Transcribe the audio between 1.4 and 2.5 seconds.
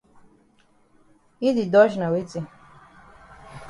Yi di dodge na weti?